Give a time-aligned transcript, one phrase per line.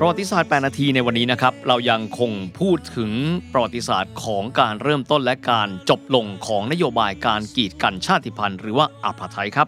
[0.00, 3.10] ประวัติศาสตร์ 8 นาทีในวันนี้นะครับ เรายังคงพูดถึง
[3.52, 9.66] ประวัติศาสตร์ของการเริ่มต้นและการจบลงของนโยบายการกีดกันชาติพันธุ์หรือว่า Apartheid ครับ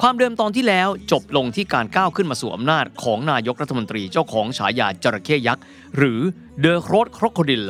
[0.00, 5.64] ความเดิมตอนที่แล้วจบลงที่การก้าวขึ้นมาสู่อำนาจของนายกรัฐมนตรีเจ้าของฉายาจระเข้ยักษ์
[5.96, 6.20] หรือ
[6.60, 7.64] Die Groot Krokodil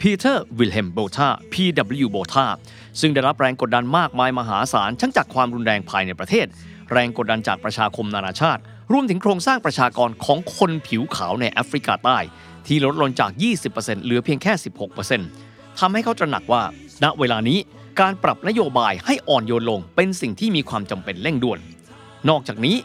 [0.00, 2.46] พีเตอร์วิลเฮมโบธา PW โบธา
[3.00, 6.46] ซึ่งได้รับแรงกดดันมากมายมหาศาลทั้งจากความรุนแรงภายในประเทศ
[6.92, 8.60] แรงกดดันจากประชาคมนานาชาติ
[8.92, 12.18] รวมถึงโครงสร้างประชากรของคนผิวขาวในแอฟริกาใต้
[12.66, 13.30] ที่ลดลงจาก
[13.68, 14.52] 20%เหลือเพียงแค่
[15.16, 16.62] 16%ทำให้เขาตระหนักว่า
[17.02, 17.58] ณเวลานี้
[18.00, 21.58] การปรับนโยบายให้อ่อนโยนลงเป็นสิ่งที่มีความจำเป็นเร่งด่วน
[22.28, 22.76] นอกจากนี้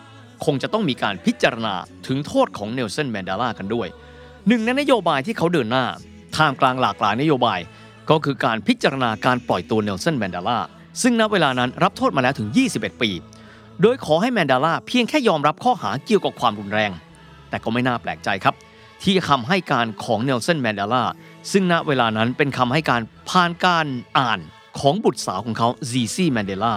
[0.45, 1.75] คงจะต้องมีการพิจารณา
[2.07, 3.87] ถึงโทษของเนลสันแมนเดลากันด้วย
[4.47, 5.85] หนึ่งในนโยบายที่เขาเดินหน้า
[6.35, 7.59] ท่ามกลางหลากหลายนโยบาย
[8.09, 10.59] ก็คือการพิจารณาการปล่อยตัวเนลสันแมนเดลา
[11.01, 13.09] ซึ่งณเวลานั้นรับโทษมาแล้วถึง 21 ปี
[13.81, 16.91] โดยขอให้แมนเดลาเพียงแค่ยอมรับข้อหาเกี่ยวกับความรุนแรง
[17.49, 18.55] แต่ก็ไม่น่าแปลกใจครับ
[19.03, 21.03] ที่คำให้การของเนลสันแมนเดลา
[21.51, 23.85] ซึ่งณเวลานั้นเป็นคำให้การผ่านการ
[24.17, 24.39] อ่าน
[24.79, 26.75] ของบุตรสาวของเขาซินซี่แมนเดลา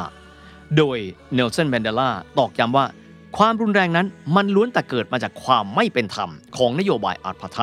[0.77, 0.98] โดย
[1.34, 2.87] เนลสันแมนเดลาตอกย้ำว่า
[3.37, 7.59] ความรุนแรงนั้นมันล้วนแต่เกิดมาจากความไม่เป็นธรรมของนโยบายอาร์พาไท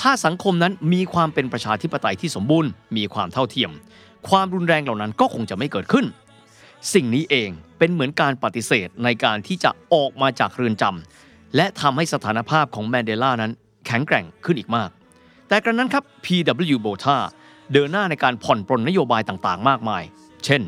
[0.00, 3.70] ถ้าสังคมนั้นมีความเป็นประชาธิปไตยที่สมบูรณ์ มีความเท่าเทียม
[4.28, 6.06] ความรุนแรงเหล่านั้นก็คงจะไม่เกิดขึ้น
[6.94, 13.52] สิ่งนี้เองเป็นเหมือนการปฏิเสธในการที่จะออกมาจากเรือนจำและทำให้สถานภาพของแมนเดลานั้น
[13.86, 14.90] แข็งแกร่งขึ้นอีกมาก
[15.48, 16.76] แต่กระนั้นครับ P.W.
[16.86, 17.16] b o t a
[17.72, 20.02] เดินหน้าในการผ่อนปลนนโยบายต่างๆ มากมาย
[20.44, 20.62] เช่น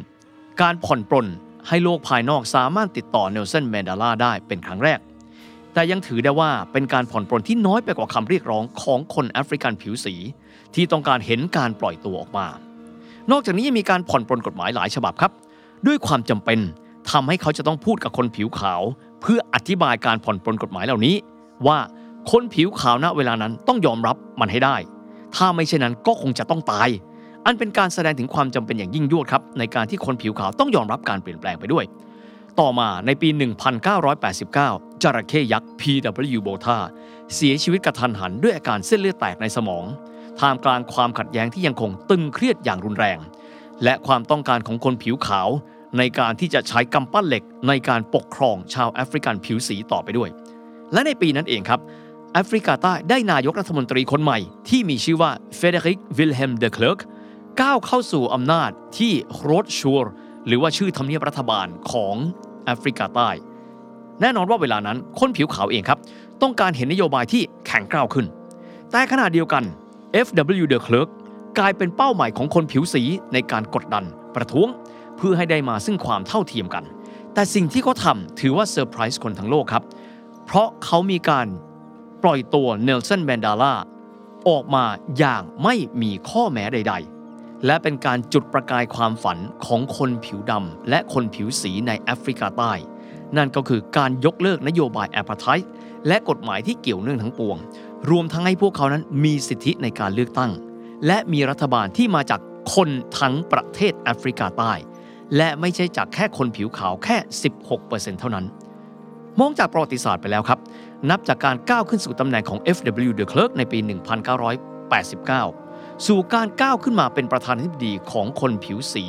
[0.62, 1.26] การผ่อนปลน
[1.68, 5.00] ให้โลกภายนอกสามารถติดต่อเนลสันแมนเดลาได้เป็นครั้งแรก
[5.74, 10.14] แต่ยังถือได้ว่าเป็นการผ่อนปลนที่น้อยไปกว่าคำเรียกร้องของคนแอฟริกันผิวสี
[10.74, 12.47] ที่ต้องการเห็นการปล่อยตัวออกมา
[13.30, 15.32] นอกจากนี้ยังมีการผ่อนปลนกฎหมายหลายฉบับครับ
[15.87, 16.59] ด้วยความจำเป็น
[17.11, 18.83] ทำให้เขาจะต้องพูดกับคนผิวขาว
[19.21, 21.16] เพื่ออธิบายการผ่อนปลนกฎหมายเหล่านี้
[21.66, 21.78] ว่า
[22.31, 24.77] คนผิวขาวณเวลานั้นต้องยอมรับมันให้ได้
[25.37, 26.89] ถ้าไม่เช่นนั้นก็คงจะต้องตาย
[27.44, 31.84] อันเป็นการแสดงถึงความจำเป็นอย่างยิ่งยวดครับในการที่คนผิวขาวต้องยอมรับการเปลี่ยนแปลงไปด้วย
[32.60, 33.28] ต่อมาในปี
[34.16, 36.39] 1989 จระเข้ยักษ์ P.W.
[36.43, 36.78] โบธา
[37.34, 39.84] เสียชีวิตกระทันหันด้วยอาการเส้นเลือดแตกในสมอง
[40.41, 43.19] ท่ามกลางความขัดแย้งที่ยังคงตึงเครียดอย่างรุนแรง
[43.84, 45.49] และความต้องการของคนผิวขาว
[45.99, 50.28] ในการที่จะใช้กำปั้นเหล็กในการปกครองชาวแอฟริกันผิวสีต่อไปด้วย
[50.93, 51.81] และในปีนั้นเองครับ
[52.33, 57.00] แอฟริกาใต้ได้นายกรัฐมนตรีคนใหม่ ที่มีชื่อว่าเฟรเดริกวิลเลมเดอเคลิร์ก
[57.61, 60.10] ก้าวเข้าสู่อำนาจที่ Groote Schuur
[60.47, 62.15] หรือว่าชื่อทำเนียบรัฐบาลของ
[62.65, 63.31] แอฟริกาใต้
[64.21, 65.99] แน่นอนว่าเวลานั้นคนผิวขาวเองครับ
[66.43, 68.27] ต้องการเห็นนโยบายที่แข็งกร้าวขึ้น
[68.91, 69.65] แต่ขณะเดียวกัน
[70.27, 70.66] F.W.
[70.72, 71.09] de Klerk
[71.59, 74.04] กลายเป็นเป้าหมายของคนผิวสีในการกดดัน
[74.34, 74.69] ประท้วง
[75.16, 76.84] เพื่อให้ได้มาซึ่งความเท่าเทียมกัน
[77.34, 79.84] แต่สิ่งที่เขาทำถือว่าเซอร์ไพรส์คนทั้งโลกครับ
[80.47, 81.47] เพราะเขามีการ
[82.22, 83.75] ปล่อยตัวเนลสันแมนเดลา
[84.48, 84.84] ออกมา
[85.19, 86.94] อย่างไม่มีข้อแม้ใด
[87.31, 92.72] ๆ และเป็นการจุดประกายความฝันของคนผิวดำและคนผิวสีในแอฟริกาใต้
[93.36, 95.47] นั่นก็คือการยกเลิกนโยบาย Apartheid
[96.06, 97.56] และกฎหมายที่เกี่ยวเนื่องทั้งปวง
[98.10, 100.50] รวมทั้งให้พวกเขานั้นมีสิทธิในการเลือกตั้ง
[101.06, 102.41] และมีรัฐบาลที่มาจาก
[102.75, 102.88] คน
[103.19, 104.72] ทั้งประเทศแอฟริกาใต้
[105.36, 107.16] และไม่ใช่จากแค่คนผิวขาวแค่
[107.69, 108.47] 16%เท่านั้น
[109.41, 110.59] มองจากประวัติศาสตร์ไปแล้วครับ
[111.10, 113.12] นับจากการก้าวขึ้นสู่ตำแหน่งของ F.W.
[113.19, 113.78] de Klerk ในปี
[115.32, 119.04] 1989 สู่การก้าวขึ้นมาเป็นประธานาธิบดีของคนผิวสี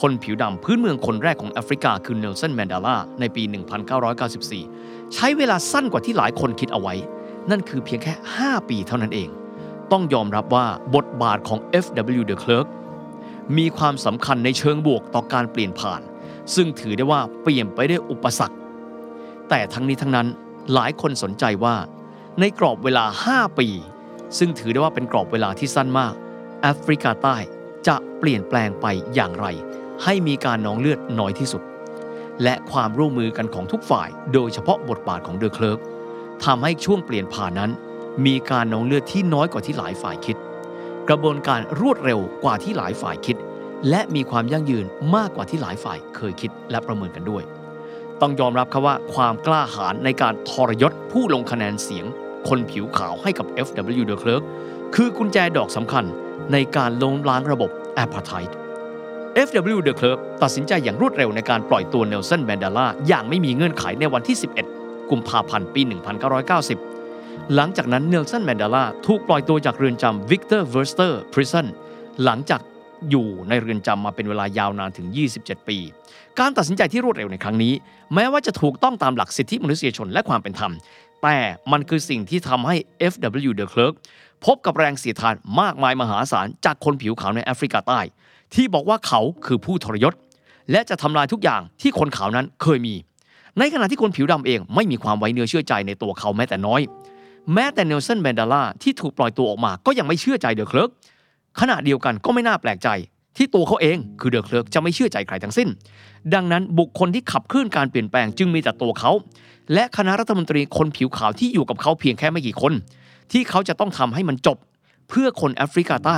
[0.00, 3.42] คนผิวดำพื้นเมืองคนแรกของแอฟริกาคือเนลสันแมนเดลาในปี
[4.28, 6.94] 1994 ใช้เวลาสั้นกว่าที่หลายคนคิดเอาไว้
[7.50, 9.28] นั่นคือเพียงแค่ 5 ปีเท่านั้นเอง
[9.92, 12.22] ต้องยอมรับว่าบทบาทของ F.W.
[12.30, 12.66] de Klerk
[13.56, 16.00] มีความสำคัญในเชิงบวกต่อการเปลี่ยนผ่าน
[16.54, 18.56] ซึ่งถือได้ว่าเปลี่ยนไปได้อุปสรรค
[19.48, 20.28] แต่ทั้งนี้ทั้งนั้น
[20.74, 21.76] หลายคนสนใจว่า
[22.40, 23.68] ในกรอบเวลา 5 ปี
[24.38, 26.14] ซึ่งถือได้ว่าเป็นกรอบเวลาที่สั้นมาก
[26.60, 27.36] แอฟริกาใต้
[27.86, 29.46] จะเปลี่ยนแปลงไปอย่างไร
[30.04, 31.62] ให้มีการนองเลือดน้อยที่สุด
[32.42, 35.80] และความร่วมมือกันของทุกฝ่าย โดยเฉพาะบทบาทของเดอเคลิร์ก
[36.44, 37.70] ทำให้ช่วงเปลี่ยนผ่านนั้น
[38.26, 40.36] มีการนองเลือดที่น้อยกว่าที่หลายฝ่ายคิด
[41.08, 43.36] กระบวนการรวดเร็วกว่าที่หลายฝ่ายคิด
[43.90, 44.86] และมีความยั่งยืน
[45.16, 47.42] มากกว่าที่หลายฝ่ายเคยคิดและประเมินกันด้วย
[48.20, 52.06] ต้องยอมรับครับว่าความกล้าหาญในการทรยศผู้ลงคะแนนเสียง
[52.48, 54.42] คนผิวขาวให้กับ FW de Klerk
[54.94, 56.04] คือกุญแจดอกสำคัญ
[56.52, 58.56] ในการล้มล้างระบบ Apartheid
[59.46, 59.78] F.W.
[59.86, 64.36] de Klerk ตัดสินใจอย่างรวดเร็วในการปล่อยตัวเนลสันแมนเดลาอย่างไม่มีเงื่อนไขในวันที่
[64.72, 65.80] 11 กุมภาพันธ์ปี
[66.60, 66.99] 1990
[67.56, 71.66] หลังจากนั้นเนลสันแมนเดลาถูกปล่อยตัวจากเรือนจำ Victor Verster Prison
[72.24, 72.60] หลังจาก
[73.10, 75.06] อยู่ในเรือนจำมาเป็นเวลายาวนานถึง
[75.36, 75.78] 27 ปี
[76.38, 77.74] การตัดสินใจที่รวดเร็วในครั้งนี้
[78.14, 80.72] แม้ว่าจะถูกต้องตามหลักสิทธิมนุษยชนและความเป็นธรรม
[81.22, 81.38] แต่
[81.72, 82.76] มันคือสิ่งที่ทำให้
[83.12, 83.52] F.W.
[83.60, 83.94] de Klerk
[84.44, 88.00] พบกับแรงเสียดทานมากมายมหาศาลจากคนผิวขาวในแอฟริกาใต้
[88.54, 90.14] ที่บอกว่าเขาคือผู้ทรยศ
[90.70, 92.94] และจะทำลายทุกอย่างที่คนขาวนั้นเคยมี
[93.58, 96.80] ในขณะที่คนผิวดำเองไม่มีความไว้เนื้อเชื่อใจในตัวเขาแม้แต่น้อย
[97.54, 100.90] แม้แต่เนลสันแมนเดลาที่ถูกปล่อยตัวออกมาก็ยังไม่เชื่อใจ de Klerk
[101.60, 102.88] ขณะเดียวกันก็ไม่น่าแปลกใจ
[103.36, 105.68] ที่ตัวเขาเองคือ de Klerk จะไม่เชื่อใจใครทั้งสิ้น
[106.34, 109.10] ดังนั้นบุคคลที่ขับเคลื่อนการเปลี่ยนแปลงจึงมีแต่ตัวเขา
[109.74, 112.72] และคณะรัฐมนตรีคนผิวขาวที่อยู่กับเขาเพียงแค่ไม่กี่คน
[113.32, 114.58] ที่เขาจะต้องทำให้มันจบ
[115.08, 116.16] เพื่อคนแอฟริกาใต้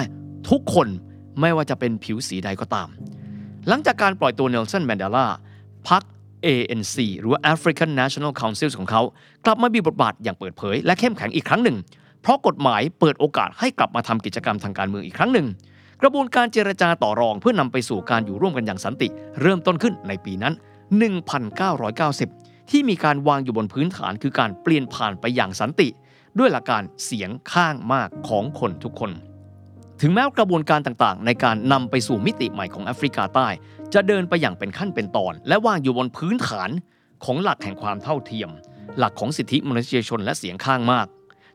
[0.50, 0.88] ทุกคน
[1.40, 2.88] ไม่ว่าจะเป็นผิวสีใดก็ตาม
[3.68, 5.26] หลังจากการปล่อยตัวเนลสันแมนเดลา
[5.88, 6.02] พรรค
[6.46, 9.02] ANC หรือว่า African National Council ของเขา
[9.44, 11.76] กลับมามีบทบาทอย่างเปิดเผย และเข้มแข็งอีกครั้งหนึ่ง
[12.22, 15.46] เพราะกฎหมายเปิดโอกาสให้กลับมาทำกิจกรรมทางการเมืองอีกครั้งหนึ่ง
[16.02, 19.08] กระบวนการเจรจาต่อรองเพื่อนำไปสู่การอยู่ร่วมกันอย่างสันติ
[19.40, 20.54] เริ่มต้นขึ้นในปีนั้น
[22.22, 25.88] 1990 ที่มีการวางอยู่บนพื้นฐานคือการเปลี่ยนผ่านไปอย่างสันติ
[26.38, 29.10] ด้วยหลักการเสียงข้างมากของคนทุกคน
[30.04, 33.48] ถึงแม้กระบวนการต่างๆ ในการนำไปสู่มิติใหม่ของแอฟริกาใต้
[33.94, 36.70] จะเดินไปอย่างเป็นขั้นเป็นตอน และวางอยู่บนพื้นฐาน
[37.24, 38.50] ของหลักแห่งความเท่าเทียม
[38.98, 41.06] หลักของสิทธิมนุษยชนและเสียงข้างมาก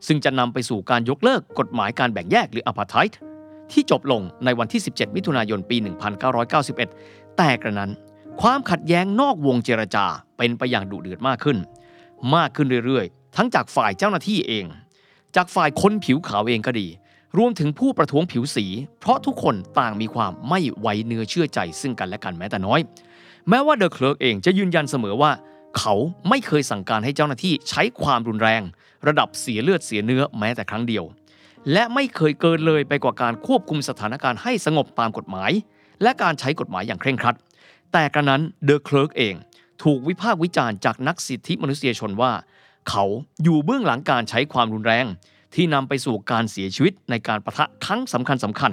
[0.06, 3.18] ซึ่งจะนำไปสู่การยกเลิกกฎหมายการแบ่งแยกหรืออพาร์ไทด์
[3.72, 5.76] ที่จบลงในวันที่ 17 มิถุนายนปี
[6.56, 7.90] 1991 แต่กระนั้น
[8.42, 10.06] ความขัดแย้งนอกวงเจรจา
[10.38, 11.58] เป็นไปอย่างดุเดือดมากขึ้น
[12.34, 14.64] มากขึ้นเรื่อยๆ ทั้งจากฝ่ายเจ้าหน้าที่เอง
[15.36, 16.88] จากฝ่ายคนผิวขาวเองก็ดี
[17.36, 18.66] รวมถึงผู้ประท้วงผิวสี
[19.00, 22.80] เพราะทุกคนต่างมีความไม่ไว้เนื้อเชื่อใจซึ่งกันและกันแม้แต่น้อย
[23.48, 25.30] แม้ว่า de Klerk เองจะยืนยันเสมอว่า
[25.78, 25.94] เขา
[26.28, 28.62] ไม่เคยสั่งการให้เจ้าหน้าที่ใช้ความรุนแรง
[29.06, 31.04] ระดับเสียเลือดเสียเนื้อแม้แต่ครั้งเดียว
[31.72, 35.50] และไม่เคยเกินเลยไปกว่าการควบคุมสถานการณ์ให้สงบตามกฎหมาย
[36.02, 37.36] และการใช้กฎหมายอย่างเคร่งครัด
[37.92, 39.34] แต่กระนั้น de Klerk เอง
[39.82, 42.32] ถูกวิพากษ์วิจารณ์จากนักสิทธิมนุษยชนว่า
[42.88, 43.04] เขา
[43.42, 45.06] อยู่เบื้องหลังการใช้ความรุนแรง
[45.54, 48.72] ที่นำไปสู่การเสียชีวิตในการปะทะครั้งสำคัญสำคัญ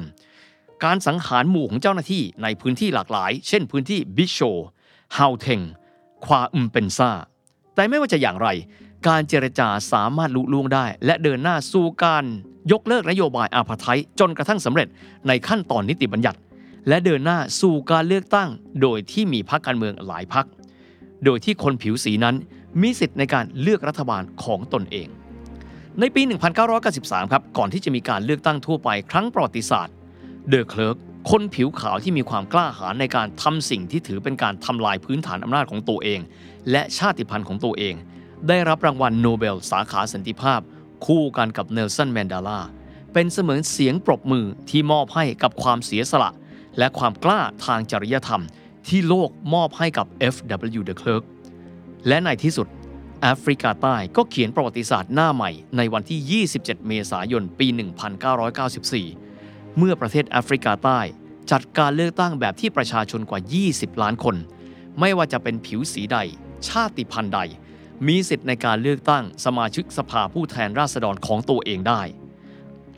[0.86, 4.40] การสังหารหมู่ของเจ้าหน้าที่ในพื้นที่หลากหลาย เช่นพื้นที่บิชโช
[5.18, 5.62] ฮาวเทง
[6.26, 7.12] ควาอุมเปนซา
[7.76, 8.48] แต่ไม่ว่าจะอย่างไร
[9.08, 12.24] การเจรจาสามารถลุล่วงได้ และเดินหน้าสู่การ
[12.72, 14.88] ยกเลิกนโยบายอาพาร์ไทด์จนกระทั่งสำเร็จ
[15.28, 16.40] ในขั้นตอนนิติบัญญัติ
[16.88, 18.50] และเดินหน้าสู่การเลือกตั้ง
[18.82, 20.46] โดยที่มีพรรคการเมืองหลายพรรค
[21.26, 22.36] โดยที่คนผิวสีนั้น
[22.82, 25.08] มีสิทธิ์ในการเลือกรัฐบาลของตนเอง
[26.02, 26.22] ในปี
[26.78, 29.96] 1993 ครับ ก่อนที่จะมีการเลือกตั้งทั่วไปครั้งประวัติศาสตร์
[30.50, 30.98] de Klerk
[31.30, 36.20] คนผิวขาวที่มีความกล้าหาญในการทำสิ่งที่ถือเป็นการทำลายพื้นฐานอำนาจของตัวเอง
[36.72, 37.96] และชาติพันธุ์ของตัวเอง
[38.48, 40.62] ได้รับรางวัลโนเบลสาขาสันติภาพ
[41.06, 42.60] คู่กันกับเนลสันแมนเดลา
[43.14, 46.32] เป็นเสมือนเสียงปรบมือที่มอบให้กับความเสียสละ
[46.78, 48.44] และความกล้าทางจริยธรรม
[48.88, 50.82] ที่โลกมอบให้กับ F.W.
[50.90, 51.24] de Klerk
[52.08, 52.68] และในที่สุด
[53.22, 57.68] แอฟริกาใต้ก็เขียนประวัติศาสตร์หน้าใหม่ในวันที่ 27 เมษายน ปี
[58.94, 61.00] 1994 เมื่อประเทศแอฟริกาใต้
[61.52, 63.40] จัดการเลือกตั้งแบบที่ประชาชนกว่า
[63.72, 64.36] 20 ล้านคน
[65.00, 66.18] ไม่ว่าจะเป็นผิวสีใด
[66.68, 67.40] ชาติพันธุ์ใด
[68.08, 72.02] มีสิทธิ์ในการเลือกตั้งสมาชิกสภาผู้แทนราษฎรของตัวเองได้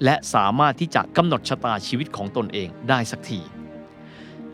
[0.03, 3.39] และสามารถที่จะกำหนดชะตาชีวิตของตนเองได้สักที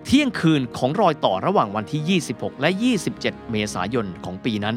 [0.06, 2.70] เที่ยงคืนของรอยต่อระหว่างวันที่ 26 และ
[3.12, 4.76] 27 เมษายนของปีนั้น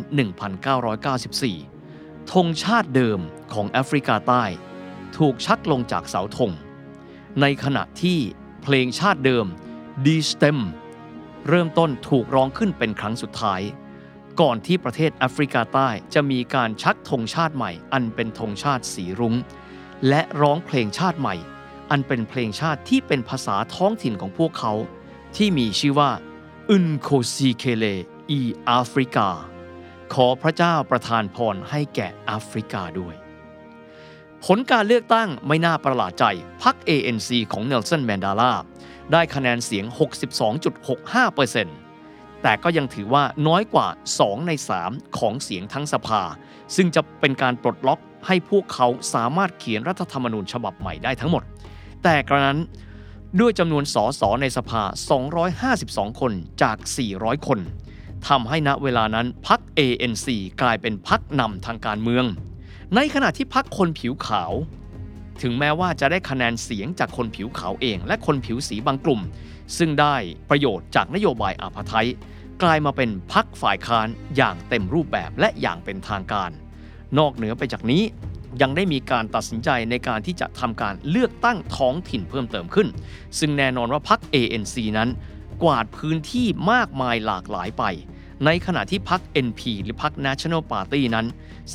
[1.55, 3.21] 1994 ธงชาติเดิม
[3.53, 4.45] ของแอฟริกาใต้
[5.17, 6.53] ถูกชักลงจากเสาธง
[7.41, 8.19] ในขณะที่
[8.63, 9.47] เพลงชาติเดิม
[10.07, 10.59] ดีสเตม
[11.49, 13.61] เริ่มต้นถูกร้องขึ้นเป็นครั้งสุดท้าย
[14.41, 19.35] ก่อนที่ประเทศแอฟริกาใต้จะมีการชักธงชาติใหม่ อันเป็นธงชาติสีรุง้ง
[20.09, 21.35] และร้องเพลงชาติใหม่
[21.91, 24.73] อันเป็นเพลงชาติที่เป็นภาษาท้องถิ่นของพวกเขา
[25.37, 26.11] ที่มีชื่อว่า
[26.71, 27.85] Nkosi Sikelel'
[28.31, 29.29] iAfrika
[30.15, 33.15] ขอพระเจ้าประทานพรให้แก่แอฟริกาด้วย
[34.45, 36.25] ผลการเลือกตั้งไม่น่าประหลาดใจ
[36.63, 38.53] พรรค ANC ของเนลสันแมนเดลา
[39.13, 39.85] ได้คะแนนเสียง
[40.75, 43.89] 62.65%แต่ก็ยังถือว่าน้อยกว่า
[44.19, 44.53] 2 ใน
[44.85, 46.23] 3 ของเสียงทั้งสภา
[46.77, 51.43] ซึ่งจะเป็นการปลดล็อกให้พวกเขาสามารถเขียนรัฐธรรมนูญฉบับใหม่ได้ทั้งหมด
[52.03, 52.61] แต่กระนั้น
[53.41, 54.83] ด้วยจำนวนสสในสภา
[55.53, 56.77] 252 คนจาก
[57.13, 57.59] 400 คน
[58.29, 60.27] ทำให้ณเวลานั้นพรรค ANC
[60.63, 62.25] กลายเป็นพรรคนำทางการเมือง
[62.95, 64.53] ในขณะที่พรรคคนผิวขาว
[65.43, 69.21] ถึงแม้ว่าจะได้คะแนนเสียงจากคนผิวขาวเอง และคนผิวสีบางกลุ่ม
[69.79, 70.17] ซึ่งได้
[70.51, 72.09] ประโยชน์จากนโยบายอาพาไทย
[72.63, 76.51] กลายมาเป็นพักฝ่ายค้านอย่างเต็มรูปแบบและอย่างเป็นทางการ
[77.19, 78.03] นอกเหนือไปจากนี้
[78.63, 82.89] ยังได้มีการตัดสินใจในการที่จะทำการเลือกตั้งท้องถิ่นเพิ่มเติมขึ้น
[83.39, 85.09] ซึ่งแน่นอนว่าพรรค ANC นั้น
[85.63, 87.85] กวาดพื้นที่มากมายหลากหลายไป
[88.45, 91.27] ในขณะที่พรรค NP หรือพรรค National Party นั้น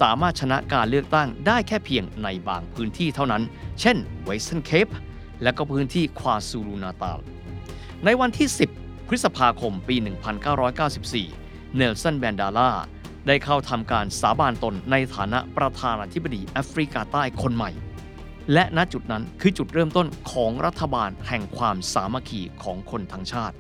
[0.02, 3.44] สามารถชนะการเลือกตั้งได้แค่เพียงในบางพื้นที่เท่านั้น
[3.82, 3.98] เช่น
[4.28, 4.94] Western Cape
[5.44, 7.20] และก็พื้นที่ควาซูลูนาตาล
[8.06, 9.96] ในวันที่ 10 พฤษภาคมปี
[11.06, 12.72] 1994 เนลสันแบนดาลา
[13.28, 17.72] ได้เข้าทำการสาบานตนในฐานะประธานาธิบดีแอฟริกาใต้คนใหม่
[18.54, 23.56] และณจุดนั้นคือจุดเริ่มต้นของรัฐบาลแห่งความสามัคคีของคนทั้งชาติ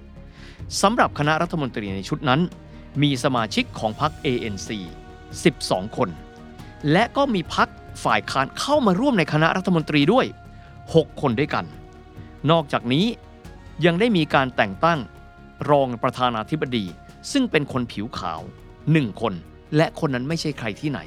[0.81, 2.41] สำหรับคณะรัฐมนตรีในชุดนั้น
[3.03, 4.69] มีสมาชิกของพรรค ANC
[5.31, 6.09] 12 คน
[6.91, 7.67] และก็มีพรรค
[8.03, 10.25] ฝ่ายค้านเข้ามาร่วมในคณะรัฐมนตรีด้วย
[10.73, 11.65] 6 คนด้วยกัน
[12.51, 13.05] นอกจากนี้
[13.85, 14.99] ยังได้มีการแต่งตั้ง
[15.69, 16.85] รองประธานาธิบดี
[17.31, 18.41] ซึ่งเป็นคนผิวขาว
[18.81, 19.33] 1 คน
[19.75, 20.99] และคนนั้นไม่ใช่ใครที่ไหน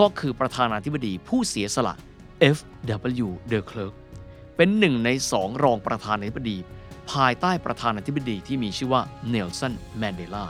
[0.00, 1.94] ก็คือประธานาธิบดีผู้เสียสละ
[2.56, 3.28] F.W.
[3.50, 3.94] de Klerk
[4.56, 6.56] เป็นหนึ่งในสองรองประธานาธิบดี
[7.10, 10.44] ภายใต้ประธานาธิบดีที่มีชื่อว่าเนลสันแมนเดลา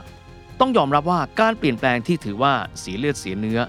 [0.59, 3.59] ต้องยอมรับว่าการเปลี่ยนแปลงที่ถือว่าเสียเลือดเสียเนื้อ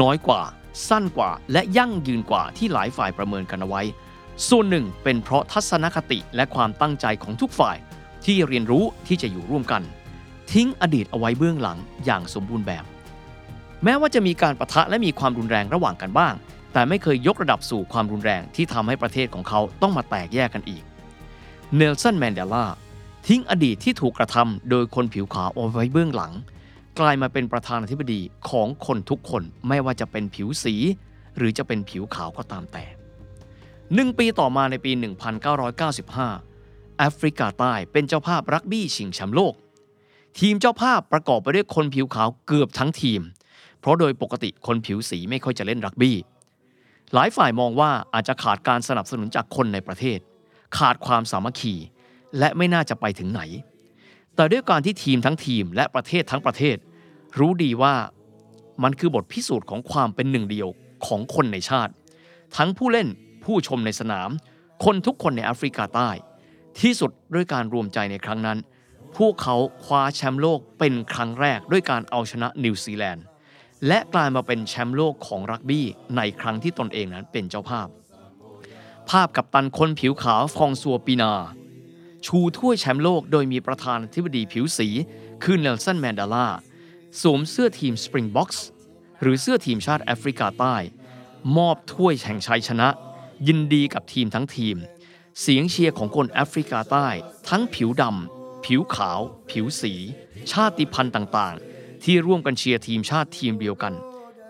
[0.00, 0.42] น้อยกว่า
[0.88, 3.82] สั้นกว่า และยั่งยืนกว่าที่หลายฝ่ายประเมินกันเอาไว้
[4.48, 7.76] ส่วนหนึ่งเป็นเพราะทัศนคติและความตั้งใจของทุกฝ่าย
[8.24, 9.82] ที่เรียนรู้ที่จะอยู่ร่วมกัน
[10.52, 12.84] ทิ้งอดีตเอาไว้เบื้องหลังอย่างสมบูรณ์แบบ
[13.84, 16.34] แม้ว่าจะมีการปะทะและมีความรุนแรงระหว่างกันบ้าง
[16.72, 20.82] แต่ไม่เคยยกระดับสู่ความรุนแรงที่ทำให้ประเทศของเขาต้องมาแตกแยกกันอีก
[21.76, 22.64] เนลสันแมนเดลา
[23.26, 26.32] ทิ้งอดีตที่ถูกกระทำโดยคนผิวขาวเอาไว้เบื้องหลัง
[26.98, 30.74] กลายมาเป็นประธานาธิบดีของคนทุกคนไม่ว่าจะเป็นผิวสี
[31.36, 32.84] หรือจะเป็นผิวขาวก็ตามแต่
[33.94, 34.92] หนึ่งปีต่อมาในปี
[36.14, 39.54] 1995 แอฟริกาใต้เป็นเจ้าภาพรักบี้ชิงแชมป์โลก
[40.38, 43.20] ทีมเจ้าภาพประกอบไปด้วยคนผิวขาวเกือบทั้งทีม
[43.82, 46.16] เพราะโดยปกติคนผิวสีไม่ค่อยจะเล่นรักบี้
[47.14, 50.18] หลายฝ่ายมองว่าอาจจะขาดการสนับสนุนจากคนในประเทศ
[50.78, 51.74] ขาดความสามัคคี
[52.38, 53.42] และไม่น่าจะไปถึงไหน
[54.36, 56.76] แต่ด้วยการที่ทีมทั้งทีมและประเทศทั้งประเทศ
[57.38, 57.94] รู้ดีว่า
[58.82, 60.68] มันคือบทพิสูจน์ของความเป็นหนึ่งเดียว
[61.06, 61.92] ของคนในชาติ
[62.56, 63.08] ทั้งผู้เล่น
[63.44, 64.30] ผู้ชมในสนาม
[64.84, 66.10] คนทุกคนในแอฟริกาใต้
[66.80, 68.58] ที่สุดด้วยการรวมใจในครั้งนั้น
[69.16, 73.24] พวกเขาคว้าแชมป์โลกเป็นครั้งแรกด้วยการเอาชนะนิวซีแลนด์
[73.86, 75.86] และกลายมาเป็นแชมป์โลกของรักบี้
[76.16, 77.88] ในครั้งที่ตนเองนั้นเป็นเจ้าภาพ
[79.10, 81.32] ภาพกัปตันคนผิวขาว François Pienaar
[82.26, 84.88] ชูถ้วยแชมป์โลกโดยมีประธานธิบดีผิวสี
[85.42, 86.48] คือเนลสันแมนเดลา
[87.20, 88.58] สวมเสื้อทีม Springboks
[89.20, 90.76] หรือเสื้อทีมชาติแอฟริกาใต้
[91.56, 92.88] มอบถ้วยแห่งชัยชนะ
[93.46, 94.76] ยินดีกับทีมทั้งทีม
[95.40, 97.08] เสียงเชียร์ของคนแอฟริกาใต้
[97.48, 99.20] ทั้งผิวดำผิวขาว
[99.50, 99.94] ผิวสี
[100.52, 101.71] ชาติพันธุ์ต่างๆ
[102.04, 103.94] ที่ร่วมกันเชียร์ทีมชาติทีมเดียวกัน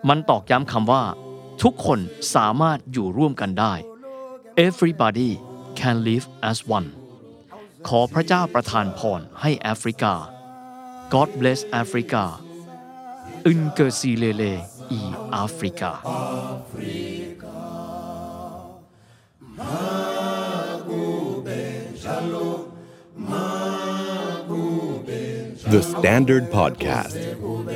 [0.09, 1.03] มันตอกย้ำคำว่า
[1.63, 1.99] ทุกคน
[2.35, 3.73] สามารถอยู่ร่วมกันได้
[4.67, 5.31] everybody
[5.79, 6.87] can live as one
[7.87, 10.13] ขอพระเจ้าประทานพรให้แอฟริกา
[11.13, 12.23] God bless Africa
[13.45, 14.43] Nkosi Sikelel'
[14.91, 15.91] iAfrika
[25.73, 27.42] The Standard Podcast.